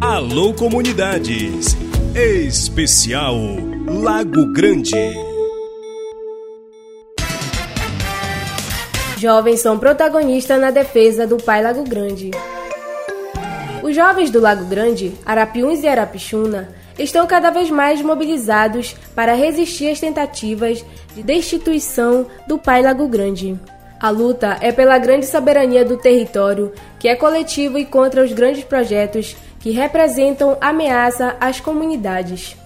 Alô 0.00 0.54
Comunidades. 0.54 1.76
Especial 2.14 3.36
Lago 3.86 4.50
Grande. 4.50 4.94
Jovens 9.18 9.60
são 9.60 9.78
protagonistas 9.78 10.58
na 10.58 10.70
defesa 10.70 11.26
do 11.26 11.36
Pai 11.36 11.62
Lago 11.62 11.84
Grande. 11.84 12.30
Os 13.82 13.94
jovens 13.94 14.30
do 14.30 14.40
Lago 14.40 14.64
Grande, 14.64 15.12
Arapiuns 15.26 15.82
e 15.82 15.86
Arapixuna, 15.86 16.74
estão 16.98 17.26
cada 17.26 17.50
vez 17.50 17.68
mais 17.68 18.00
mobilizados 18.00 18.96
para 19.14 19.34
resistir 19.34 19.90
às 19.90 20.00
tentativas 20.00 20.82
de 21.14 21.22
destituição 21.22 22.26
do 22.48 22.56
Pai 22.56 22.82
Lago 22.82 23.06
Grande. 23.06 23.60
A 24.00 24.08
luta 24.08 24.56
é 24.62 24.72
pela 24.72 24.96
grande 24.96 25.26
soberania 25.26 25.84
do 25.84 25.98
território, 25.98 26.72
que 26.98 27.06
é 27.06 27.14
coletivo 27.14 27.78
e 27.78 27.84
contra 27.84 28.24
os 28.24 28.32
grandes 28.32 28.64
projetos 28.64 29.36
que 29.60 29.70
representam 29.70 30.56
ameaça 30.60 31.36
às 31.38 31.60
comunidades. 31.60 32.56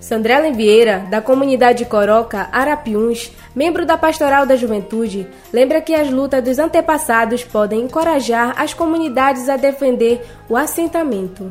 Sandrela 0.00 0.50
Vieira, 0.50 1.06
da 1.10 1.20
comunidade 1.20 1.84
Coroca 1.84 2.48
Arapiuns, 2.50 3.30
membro 3.54 3.84
da 3.84 3.98
Pastoral 3.98 4.46
da 4.46 4.56
Juventude, 4.56 5.28
lembra 5.52 5.82
que 5.82 5.94
as 5.94 6.10
lutas 6.10 6.42
dos 6.42 6.58
antepassados 6.58 7.44
podem 7.44 7.82
encorajar 7.82 8.54
as 8.56 8.72
comunidades 8.72 9.48
a 9.48 9.58
defender 9.58 10.26
o 10.48 10.56
assentamento. 10.56 11.50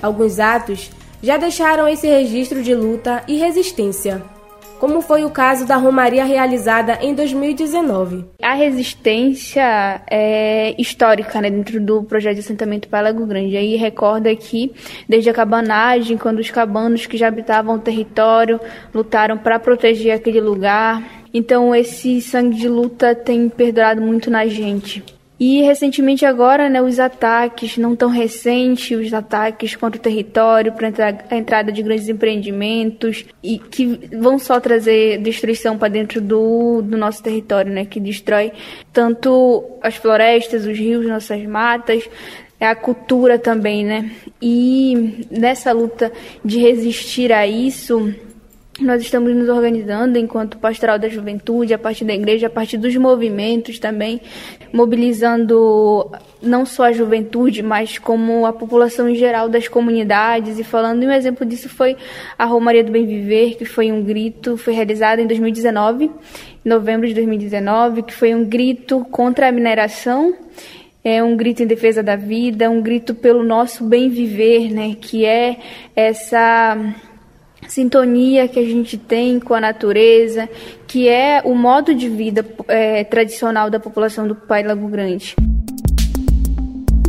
Alguns 0.00 0.38
atos 0.38 0.90
já 1.20 1.36
deixaram 1.36 1.88
esse 1.88 2.06
registro 2.06 2.62
de 2.62 2.74
luta 2.74 3.22
e 3.26 3.36
resistência 3.36 4.22
como 4.82 5.00
foi 5.00 5.24
o 5.24 5.30
caso 5.30 5.64
da 5.64 5.76
Romaria 5.76 6.24
realizada 6.24 6.98
em 7.00 7.14
2019. 7.14 8.24
A 8.42 8.52
resistência 8.52 10.02
é 10.10 10.74
histórica 10.76 11.40
né, 11.40 11.48
dentro 11.48 11.80
do 11.80 12.02
projeto 12.02 12.34
de 12.34 12.40
assentamento 12.40 12.88
Palágo 12.88 13.24
Grande. 13.24 13.56
Aí 13.56 13.76
recorda 13.76 14.34
que, 14.34 14.72
desde 15.08 15.30
a 15.30 15.32
cabanagem, 15.32 16.18
quando 16.18 16.40
os 16.40 16.50
cabanos 16.50 17.06
que 17.06 17.16
já 17.16 17.28
habitavam 17.28 17.76
o 17.76 17.78
território 17.78 18.58
lutaram 18.92 19.38
para 19.38 19.56
proteger 19.60 20.16
aquele 20.16 20.40
lugar. 20.40 21.00
Então, 21.32 21.72
esse 21.72 22.20
sangue 22.20 22.56
de 22.56 22.68
luta 22.68 23.14
tem 23.14 23.48
perdurado 23.48 24.02
muito 24.02 24.32
na 24.32 24.48
gente. 24.48 25.04
E 25.44 25.60
recentemente 25.60 26.24
agora, 26.24 26.70
né, 26.70 26.80
os 26.80 27.00
ataques, 27.00 27.76
não 27.76 27.96
tão 27.96 28.08
recentes, 28.08 28.96
os 28.96 29.12
ataques 29.12 29.74
contra 29.74 29.98
o 29.98 30.00
território, 30.00 30.72
para 30.72 30.88
a 31.28 31.36
entrada 31.36 31.72
de 31.72 31.82
grandes 31.82 32.08
empreendimentos, 32.08 33.24
e 33.42 33.58
que 33.58 34.08
vão 34.16 34.38
só 34.38 34.60
trazer 34.60 35.18
destruição 35.18 35.76
para 35.76 35.88
dentro 35.88 36.20
do, 36.20 36.80
do 36.82 36.96
nosso 36.96 37.20
território, 37.24 37.72
né, 37.72 37.84
que 37.84 37.98
destrói 37.98 38.52
tanto 38.92 39.64
as 39.82 39.96
florestas, 39.96 40.64
os 40.64 40.78
rios, 40.78 41.04
nossas 41.08 41.44
matas, 41.44 42.08
é 42.60 42.66
a 42.68 42.76
cultura 42.76 43.36
também, 43.36 43.84
né? 43.84 44.12
E 44.40 45.26
nessa 45.28 45.72
luta 45.72 46.12
de 46.44 46.60
resistir 46.60 47.32
a 47.32 47.44
isso, 47.44 48.14
nós 48.82 49.02
estamos 49.02 49.34
nos 49.34 49.48
organizando 49.48 50.18
enquanto 50.18 50.58
pastoral 50.58 50.98
da 50.98 51.08
juventude, 51.08 51.72
a 51.72 51.78
partir 51.78 52.04
da 52.04 52.14
igreja, 52.14 52.46
a 52.46 52.50
partir 52.50 52.76
dos 52.76 52.96
movimentos 52.96 53.78
também, 53.78 54.20
mobilizando 54.72 56.10
não 56.40 56.66
só 56.66 56.84
a 56.84 56.92
juventude, 56.92 57.62
mas 57.62 57.98
como 57.98 58.44
a 58.44 58.52
população 58.52 59.08
em 59.08 59.14
geral 59.14 59.48
das 59.48 59.68
comunidades. 59.68 60.58
E 60.58 60.64
falando, 60.64 61.02
e 61.02 61.06
um 61.06 61.12
exemplo 61.12 61.46
disso 61.46 61.68
foi 61.68 61.96
a 62.38 62.44
Romaria 62.44 62.84
do 62.84 62.92
Bem 62.92 63.06
Viver, 63.06 63.56
que 63.56 63.64
foi 63.64 63.92
um 63.92 64.02
grito, 64.02 64.56
foi 64.56 64.74
realizado 64.74 65.20
em 65.20 65.26
2019, 65.26 66.04
em 66.04 66.68
novembro 66.68 67.06
de 67.06 67.14
2019, 67.14 68.02
que 68.02 68.12
foi 68.12 68.34
um 68.34 68.44
grito 68.44 69.06
contra 69.10 69.48
a 69.48 69.52
mineração 69.52 70.34
é 71.04 71.22
um 71.22 71.36
grito 71.36 71.62
em 71.62 71.66
defesa 71.66 72.02
da 72.02 72.14
vida, 72.14 72.70
um 72.70 72.80
grito 72.80 73.14
pelo 73.14 73.42
nosso 73.42 73.84
bem 73.84 74.08
viver, 74.08 74.72
né, 74.72 74.94
que 75.00 75.24
é 75.24 75.56
essa 75.96 76.78
sintonia 77.72 78.46
que 78.46 78.58
a 78.58 78.64
gente 78.64 78.98
tem 78.98 79.40
com 79.40 79.54
a 79.54 79.60
natureza, 79.60 80.46
que 80.86 81.08
é 81.08 81.40
o 81.42 81.54
modo 81.54 81.94
de 81.94 82.06
vida 82.06 82.44
é, 82.68 83.02
tradicional 83.02 83.70
da 83.70 83.80
população 83.80 84.28
do 84.28 84.34
Pai 84.34 84.62
Lago 84.62 84.86
Grande. 84.88 85.34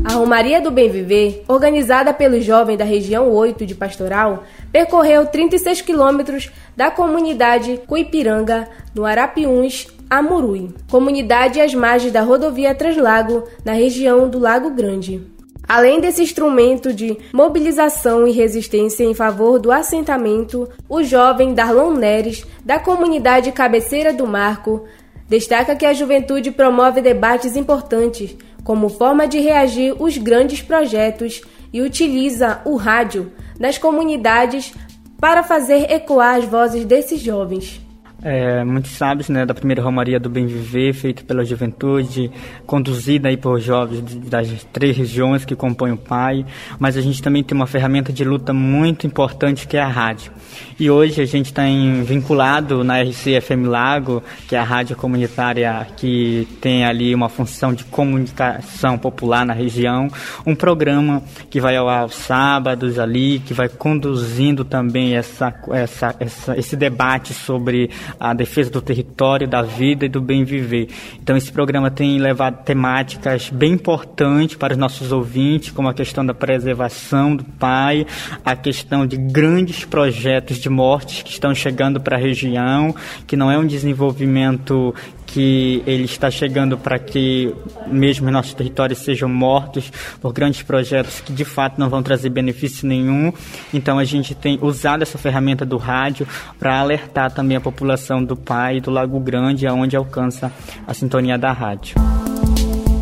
A 0.06 0.14
Romaria 0.14 0.62
do 0.62 0.72
Bem 0.72 0.90
Viver, 0.90 1.44
organizada 1.50 2.14
pelo 2.14 2.40
jovem 2.40 2.78
da 2.78 2.86
região 2.86 3.30
8 3.30 3.66
de 3.66 3.76
Pastoral, 3.76 4.46
percorreu 4.72 5.26
36 5.26 5.82
quilômetros 5.82 6.50
da 6.78 6.90
comunidade 6.90 7.82
Cuipiranga, 7.86 8.66
no 8.96 9.06
Arapiuns, 9.06 9.88
a 10.10 10.22
Murui, 10.22 10.70
comunidade 10.90 11.60
às 11.60 11.74
margens 11.74 12.14
da 12.14 12.22
rodovia 12.22 12.74
Translago, 12.74 13.44
na 13.66 13.74
região 13.74 14.30
do 14.30 14.40
Lago 14.40 14.70
Grande. 14.70 15.33
Além 15.68 16.02
desse 16.02 16.22
instrumento 16.22 16.94
de 16.94 17.18
mobilização 17.34 18.28
e 18.28 18.32
resistência 18.32 19.04
em 19.04 19.14
favor 19.14 19.60
do 19.60 19.72
assentamento, 19.72 20.70
o 20.90 21.02
jovem 21.04 21.54
Darlon 21.54 21.92
Neres, 21.92 22.46
da 22.64 22.80
comunidade 22.80 23.52
Cabeceira 23.52 24.14
do 24.14 24.28
Marco, 24.28 24.84
destaca 25.28 25.76
que 25.76 25.86
a 25.86 25.94
juventude 25.94 26.52
promove 26.52 27.02
debates 27.02 27.56
importantes 27.56 28.36
como 28.64 28.90
forma 28.90 29.28
de 29.28 29.40
reagir 29.40 29.96
aos 30.00 30.18
grandes 30.18 30.62
projetos 30.62 31.42
e 31.72 31.82
utiliza 31.82 32.62
o 32.66 32.76
rádio 32.76 33.32
nas 33.60 33.78
comunidades 33.78 34.74
para 35.20 35.44
fazer 35.44 35.92
ecoar 35.92 36.38
as 36.38 36.46
vozes 36.46 36.86
desses 36.86 37.20
jovens. 37.20 37.82
É, 38.24 38.64
muitos 38.64 38.92
sabem 38.92 39.26
né, 39.30 39.46
da 39.46 39.54
primeira 39.54 39.82
Romaria 39.82 40.20
do 40.20 40.30
Bem 40.30 40.46
Viver, 40.46 40.94
feita 40.94 41.24
pela 41.24 41.44
juventude, 41.44 42.32
conduzida 42.66 43.28
aí 43.28 43.36
por 43.36 43.60
jovens 43.60 44.02
das 44.02 44.48
três 44.72 44.96
regiões 44.96 45.44
que 45.44 45.56
compõem 45.56 45.92
o 45.92 45.98
PAI, 45.98 46.46
mas 46.80 46.96
a 46.96 47.02
gente 47.02 47.22
também 47.22 47.44
tem 47.44 47.56
uma 47.56 47.68
ferramenta 47.68 48.14
de 48.14 48.24
luta 48.24 48.54
muito 48.54 49.06
importante 49.06 49.68
que 49.68 49.76
é 49.76 49.82
a 49.82 49.88
rádio. 49.88 50.32
E 50.80 50.90
hoje 50.90 51.22
a 51.22 51.26
gente 51.26 51.48
está 51.48 51.64
vinculado 52.04 52.84
na 52.84 53.02
RCFM 53.02 53.68
Lago, 53.68 54.24
que 54.48 54.56
é 54.56 54.60
a 54.60 54.64
rádio 54.64 54.96
comunitária 54.96 55.86
que 55.98 56.48
tem 56.62 56.86
ali 56.86 57.14
uma 57.14 57.28
função 57.28 57.74
de 57.74 57.84
comunicação 57.84 58.98
popular 58.98 59.46
na 59.46 59.54
região, 59.54 60.08
um 60.46 60.56
programa 60.56 61.22
que 61.50 61.60
vai 61.60 61.76
ao 61.76 61.90
aos 61.90 62.16
sábados 62.16 62.98
ali, 62.98 63.40
que 63.40 63.54
vai 63.54 63.68
conduzindo 63.68 64.64
também 64.64 65.16
essa, 65.16 65.54
essa, 65.72 66.16
essa, 66.20 66.58
esse 66.58 66.76
debate 66.76 67.34
sobre 67.34 67.90
a 68.20 68.34
defesa 68.34 68.70
do 68.70 68.82
território, 68.82 69.48
da 69.48 69.62
vida 69.62 70.06
e 70.06 70.10
do 70.10 70.22
bem 70.22 70.44
viver. 70.44 70.90
Então 71.22 71.36
esse 71.36 71.52
programa 71.52 71.92
tem 71.92 72.18
levado 72.20 72.64
temáticas 72.64 73.50
bem 73.50 73.74
importantes 73.74 74.56
para 74.56 74.74
os 74.74 74.78
nossos 74.78 75.12
ouvintes, 75.12 75.72
como 75.72 75.88
a 75.88 75.94
questão 75.94 76.26
da 76.26 76.34
preservação 76.34 77.36
do 77.36 77.44
pai, 77.44 78.06
a 78.44 78.56
questão 78.56 79.06
de 79.06 79.18
grandes 79.18 79.86
projetos 79.86 80.58
de 80.58 80.70
mortes 80.70 81.22
que 81.24 81.32
estão 81.32 81.54
chegando 81.54 82.00
para 82.00 82.18
a 82.18 82.20
região, 82.20 82.96
que 83.28 83.36
não 83.36 83.52
é 83.52 83.58
um 83.58 83.66
desenvolvimento 83.66 84.94
que 85.26 85.84
ele 85.86 86.06
está 86.06 86.30
chegando 86.30 86.78
para 86.78 87.00
que 87.00 87.54
mesmo 87.88 88.30
nossos 88.30 88.54
territórios 88.54 89.00
sejam 89.00 89.30
mortos 89.30 89.92
por 90.22 90.34
grandes 90.34 90.62
projetos 90.62 91.20
que 91.22 91.34
de 91.34 91.46
fato 91.46 91.80
não 91.80 91.90
vão 91.90 92.04
trazer 92.04 92.30
benefício 92.30 92.88
nenhum. 92.88 93.32
Então 93.74 94.00
a 94.00 94.04
gente 94.04 94.36
tem 94.36 94.60
usado 94.62 95.02
essa 95.02 95.18
ferramenta 95.18 95.66
do 95.66 95.78
rádio 95.78 96.28
para 96.60 96.80
alertar 96.80 97.32
também 97.32 97.58
a 97.58 97.62
população 97.62 98.24
do 98.24 98.36
Pai 98.36 98.78
e 98.78 98.82
do 98.82 98.92
Lago 98.92 99.20
Grande, 99.20 99.68
aonde 99.68 99.96
alcança 99.96 100.52
a 100.88 100.94
sintonia 100.94 101.38
da 101.38 101.52
rádio. 101.52 101.96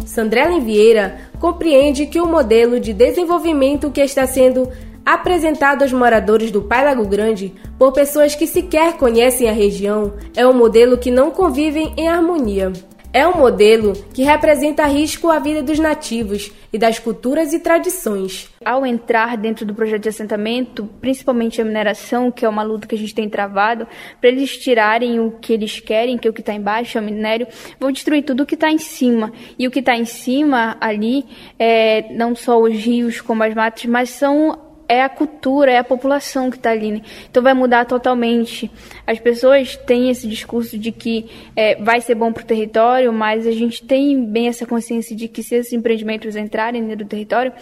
Sandrela 0.06 0.60
Vieira 0.60 1.20
compreende 1.40 2.06
que 2.06 2.20
o 2.20 2.28
modelo 2.28 2.82
de 2.82 2.92
desenvolvimento 2.92 3.90
que 3.90 4.02
está 4.02 4.28
sendo 4.28 4.70
apresentado 5.06 5.82
aos 5.84 5.94
moradores 5.94 6.52
do 6.52 6.62
Pai 6.62 6.84
Lago 6.84 7.08
Grande 7.08 7.54
por 7.78 7.92
pessoas 7.92 8.36
que 8.36 8.48
sequer 8.48 8.98
conhecem 8.98 9.50
a 9.50 9.54
região, 9.54 10.14
é 10.36 10.46
um 10.46 10.54
modelo 10.54 10.98
que 10.98 11.12
não 11.12 11.32
convivem 11.32 11.94
em 11.98 12.08
harmonia. 12.08 12.72
É 13.14 13.28
um 13.28 13.36
modelo 13.36 13.92
que 14.14 14.24
representa 14.24 14.86
risco 14.86 15.30
à 15.30 15.38
vida 15.38 15.62
dos 15.62 15.78
nativos 15.78 16.50
e 16.72 16.78
das 16.78 16.98
culturas 16.98 17.52
e 17.52 17.60
tradições. 17.60 18.50
Ao 18.64 18.86
entrar 18.86 19.36
dentro 19.36 19.66
do 19.66 19.76
projeto 19.76 20.04
de 20.04 20.10
assentamento, 20.10 20.90
principalmente 21.02 21.60
a 21.60 21.66
mineração, 21.66 22.32
que 22.32 22.46
é 22.46 22.48
uma 22.48 22.64
luta 22.64 22.88
que 22.88 22.96
a 22.96 22.98
gente 22.98 23.14
tem 23.14 23.28
travado, 23.28 23.86
para 24.22 24.30
eles 24.30 24.58
tirarem 24.58 25.20
o 25.20 25.32
que 25.32 25.52
eles 25.52 25.82
querem, 25.82 26.18
que 26.18 26.26
é 26.26 26.32
o 26.32 26.34
que 26.34 26.40
está 26.40 26.54
embaixo, 26.54 26.98
é 26.98 27.02
o 27.02 27.04
minério, 27.04 27.48
vão 27.78 27.92
destruir 27.92 28.24
tudo 28.24 28.44
o 28.44 28.46
que 28.46 28.56
está 28.56 28.72
em 28.72 28.78
cima. 28.78 29.34
E 29.60 29.68
o 29.68 29.72
que 29.72 29.80
está 29.80 29.94
em 29.94 30.06
cima 30.06 30.78
ali, 30.80 31.26
é, 31.60 32.14
não 32.14 32.34
só 32.34 32.62
os 32.62 32.74
rios 32.74 33.20
como 33.20 33.44
as 33.44 33.54
matas, 33.54 33.84
mas 33.88 34.10
são 34.10 34.71
é 34.92 35.02
a 35.02 35.08
cultura, 35.08 35.72
é 35.72 35.78
a 35.78 35.86
população 35.86 36.52
que 36.52 36.58
está 36.58 36.72
ali. 36.72 36.92
Né? 36.92 37.02
Então 37.30 37.42
vai 37.42 37.54
mudar 37.54 37.86
totalmente. 37.86 38.70
As 39.08 39.18
pessoas 39.20 39.78
têm 39.78 40.10
esse 40.10 40.28
discurso 40.28 40.78
de 40.78 40.92
que 40.92 41.28
é, 41.56 41.82
vai 41.82 42.02
ser 42.02 42.14
bom 42.14 42.34
para 42.34 42.44
o 42.44 42.46
território, 42.46 43.14
mas 43.14 43.48
a 43.48 43.52
gente 43.52 43.82
tem 43.82 44.26
bem 44.26 44.50
essa 44.50 44.66
consciência 44.66 45.16
de 45.16 45.30
que 45.30 45.42
se 45.42 45.56
esses 45.56 45.72
empreendimentos 45.72 46.36
entrarem 46.36 46.82
no 46.82 47.06
território, 47.06 47.54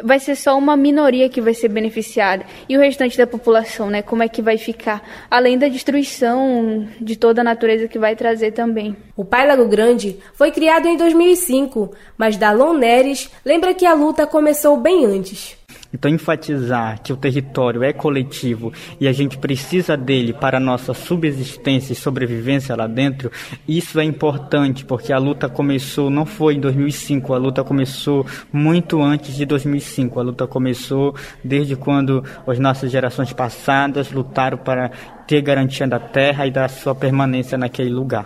vai 0.00 0.20
ser 0.20 0.36
só 0.36 0.56
uma 0.56 0.76
minoria 0.76 1.28
que 1.28 1.40
vai 1.40 1.54
ser 1.54 1.68
beneficiada. 1.68 2.44
E 2.68 2.76
o 2.76 2.80
restante 2.80 3.18
da 3.18 3.26
população, 3.26 3.90
né? 3.90 4.00
Como 4.00 4.22
é 4.22 4.28
que 4.28 4.40
vai 4.40 4.56
ficar? 4.56 5.26
Além 5.28 5.58
da 5.58 5.66
destruição 5.66 6.86
de 7.00 7.16
toda 7.16 7.40
a 7.40 7.44
natureza 7.44 7.88
que 7.88 7.98
vai 7.98 8.14
trazer 8.14 8.52
também. 8.52 8.96
O 9.16 9.24
Pai 9.24 9.44
Lago 9.44 9.66
Grande 9.66 10.18
foi 10.34 10.52
criado 10.52 10.86
em 10.86 10.96
2005, 10.96 11.90
mas 12.16 12.36
Dalon 12.36 12.74
Neres 12.74 13.28
lembra 13.44 13.74
que 13.74 13.84
a 13.84 13.94
luta 13.94 14.24
começou 14.24 14.76
bem 14.76 15.04
antes. 15.04 15.56
Então, 15.92 16.10
enfatizar 16.10 17.02
que 17.02 17.12
o 17.12 17.16
território 17.16 17.82
é 17.82 17.92
coletivo 17.92 18.72
e 19.00 19.08
a 19.08 19.12
gente 19.12 19.38
precisa 19.38 19.96
dele 19.96 20.32
para 20.32 20.58
a 20.58 20.60
nossa 20.60 20.92
subsistência 20.94 21.92
e 21.92 21.96
sobrevivência 21.96 22.76
lá 22.76 22.86
dentro, 22.86 23.30
isso 23.66 23.98
é 23.98 24.04
importante, 24.04 24.84
porque 24.84 25.12
a 25.12 25.18
luta 25.18 25.48
começou, 25.48 26.10
não 26.10 26.26
foi 26.26 26.54
em 26.54 26.60
2005, 26.60 27.32
a 27.32 27.38
luta 27.38 27.64
começou 27.64 28.26
muito 28.52 29.02
antes 29.02 29.34
de 29.34 29.44
2005. 29.44 30.18
A 30.18 30.22
luta 30.22 30.46
começou 30.46 31.14
desde 31.42 31.76
quando 31.76 32.24
as 32.46 32.58
nossas 32.58 32.90
gerações 32.90 33.32
passadas 33.32 34.10
lutaram 34.10 34.58
para 34.58 34.90
ter 35.26 35.40
garantia 35.42 35.86
da 35.86 35.98
terra 35.98 36.46
e 36.46 36.50
da 36.50 36.68
sua 36.68 36.94
permanência 36.94 37.58
naquele 37.58 37.90
lugar. 37.90 38.24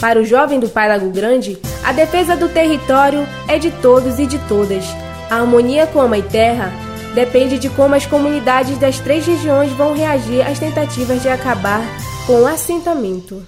Para 0.00 0.18
o 0.18 0.24
jovem 0.24 0.58
do 0.58 0.68
Pai 0.68 0.88
Lago 0.88 1.10
Grande, 1.10 1.58
a 1.84 1.92
defesa 1.92 2.36
do 2.36 2.48
território 2.48 3.26
é 3.46 3.58
de 3.58 3.70
todos 3.70 4.18
e 4.18 4.26
de 4.26 4.38
todas. 4.48 4.84
A 5.30 5.36
harmonia 5.36 5.86
com 5.86 6.00
a 6.00 6.08
Mãe 6.08 6.22
Terra 6.22 6.72
depende 7.14 7.56
de 7.56 7.68
como 7.68 7.94
as 7.94 8.04
comunidades 8.04 8.76
das 8.78 8.98
três 8.98 9.24
regiões 9.24 9.70
vão 9.70 9.94
reagir 9.94 10.44
às 10.44 10.58
tentativas 10.58 11.22
de 11.22 11.28
acabar 11.28 11.82
com 12.26 12.42
o 12.42 12.46
assentamento. 12.46 13.40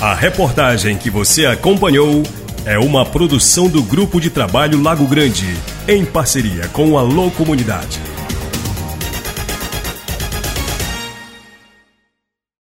A 0.00 0.14
reportagem 0.14 0.96
que 0.96 1.10
você 1.10 1.44
acompanhou 1.44 2.22
é 2.64 2.78
uma 2.78 3.04
produção 3.04 3.68
do 3.68 3.82
Grupo 3.82 4.18
de 4.18 4.30
Trabalho 4.30 4.82
Lago 4.82 5.06
Grande, 5.06 5.54
em 5.86 6.02
parceria 6.02 6.66
com 6.68 6.96
a 6.96 7.02
Alô 7.02 7.30
Comunidade. 7.30 8.00